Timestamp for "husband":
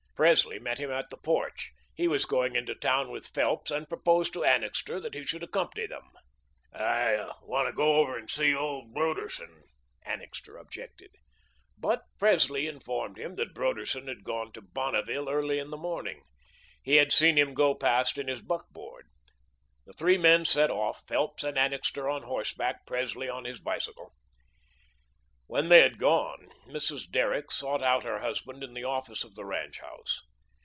28.19-28.63